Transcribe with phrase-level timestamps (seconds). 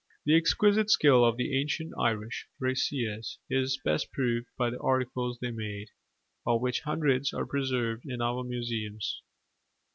[0.25, 5.51] The exquisite skill of the ancient Irish brasiers is best proved by the articles they
[5.51, 5.89] made,
[6.43, 9.21] of which hundreds are preserved in our museums.